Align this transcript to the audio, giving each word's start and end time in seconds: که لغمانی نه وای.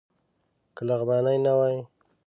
که 0.75 0.81
لغمانی 0.87 1.37
نه 1.45 1.53
وای. 1.57 1.75